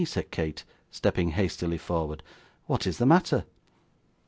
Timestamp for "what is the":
2.65-3.05